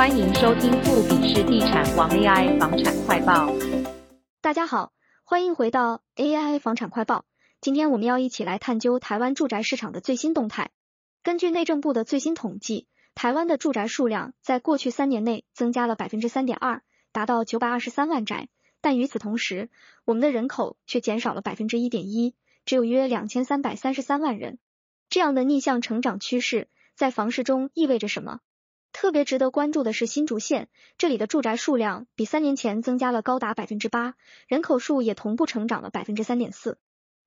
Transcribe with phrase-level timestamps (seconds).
[0.00, 3.52] 欢迎收听富比士地产王 AI 房产快报。
[4.40, 7.26] 大家好，欢迎回到 AI 房产快报。
[7.60, 10.70] 今天我们要一起来探究台湾住宅市场的最新动态。
[11.22, 16.82] 根据内政部的最新统计，台湾的住宅数量在过去三年内增加了百分之三点二，
[17.12, 18.48] 达到九百二十三万宅。
[18.80, 19.68] 但与此同时，
[20.06, 24.58] 我们的人口却减少了百分之一点一，只有约两千三百三十三万人。
[25.10, 28.40] 这样的逆向成长趋势，在房市中意味着什么？
[28.92, 30.68] 特别值得关注的是新竹县，
[30.98, 34.14] 这里的住宅数量比三年前增加了高达百分之八，
[34.46, 36.78] 人口数也同步成长了百分之三点四。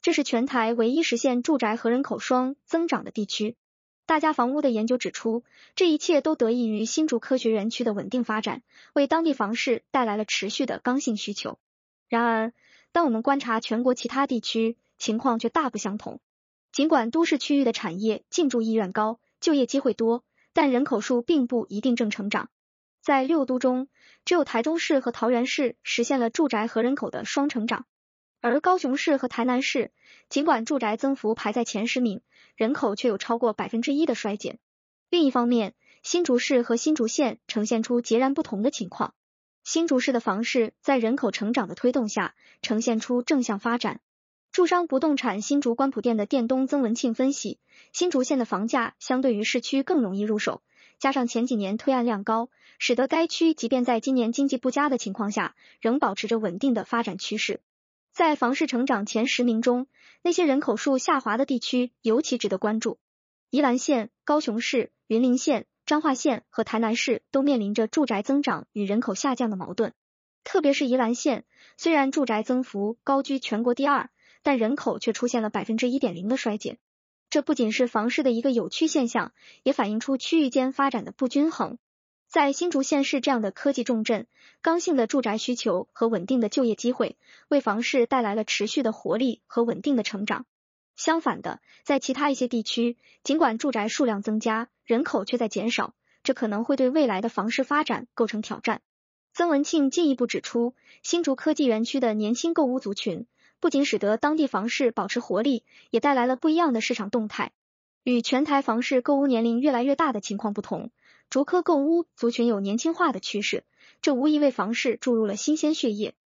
[0.00, 3.56] 这是全台唯一实现住宅和人口双增长的地区。
[4.04, 5.44] 大家房屋的研究指出，
[5.76, 11.58] 这一切都得益于新竹科学园区的稳定发展，为当地房市带来了持续的刚性需求。
[12.08, 12.52] 然而，
[12.90, 16.20] 当我们观察全国其他地区，情况却大不相同。
[16.72, 20.24] 尽管都市区域的产业进驻意愿高，就业机会多。
[20.52, 22.50] 但人口数并不一定正成长，
[23.00, 23.88] 在六都中，
[24.24, 27.86] 只有台中市和桃园市实现了住宅和人口的双成长，
[28.40, 29.92] 而高雄市和台南市，
[30.28, 32.20] 尽管住宅增幅排在前十名，
[32.54, 34.58] 人口却有超过百分之一的衰减。
[35.08, 39.14] 另一方面，新竹市和新竹县呈现出截然不同的情况，
[39.64, 44.00] 新竹市的房市在人口成长的推动下，呈现出正向发展。
[44.52, 47.58] 住商不动产新竹关埔店的店东曾文庆分析，
[47.90, 50.60] 新竹县的房价相对于市区更容易入手，
[50.98, 57.60] 加上前几年推案量高，使得该区即便在今年经济不佳的情况下，仍保持着稳定的发展趋势。
[58.12, 59.86] 在房市成长前十名中，
[60.22, 62.98] 那些人口数下滑的地区尤其值得关注。
[63.48, 69.94] 宜兰县、高雄市、云林县、彰化县和台南市都面临着住宅增长与人口下降的矛盾，
[70.44, 71.46] 特别是宜兰县，
[71.78, 74.10] 虽然住宅增幅高居全国第二。
[74.42, 76.78] 但人口却出现了百分之一点零的衰减，
[77.30, 79.32] 这不仅是房市的一个有趣现象，
[79.62, 81.78] 也反映出区域间发展的不均衡。
[82.28, 84.26] 在新竹县市这样的科技重镇，
[84.62, 87.16] 刚性的住宅需求和稳定的就业机会，
[87.48, 90.46] 为房市带来了持续的活力和稳定的成长。
[90.96, 98.80] 相反的，在其他一些地区，尽管住宅数量增加，人口却在减少，这可能会对未来的房市发展构成挑战。
[99.34, 103.26] 曾文庆进一步指出，新竹科技园区的年轻购屋族群。
[103.62, 107.52] 不仅使得当地房市保持活力，也带来了不一样的市场动态。
[108.02, 110.90] 与全台房市购屋年龄越来越大的情况不同，
[111.30, 113.62] 竹科购屋族群有年轻化的趋势，
[114.00, 116.16] 这无疑为房市注入了新鲜血液。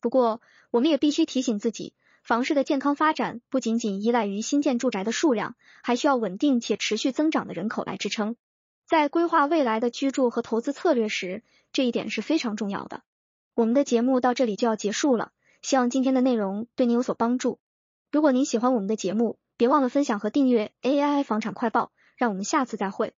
[0.00, 0.40] 不过，
[0.70, 1.92] 我们也必须提醒自己，
[2.22, 8.36] 房市的健康发展不仅仅依赖于新建住宅的数量，还需要稳定且持续增长的人口来支撑。
[8.86, 11.42] 在规划未来的居住和投资策略时，
[11.74, 13.02] 这一点是非常重要的。
[13.52, 15.32] 我们的节目到这里就要结束了。
[15.66, 17.58] 希望今天的内容对您有所帮助。
[18.12, 21.90] 如果您喜欢我们的节目，别忘了分享和订阅 AI 房产快报。
[22.16, 23.14] 让我们下次再会。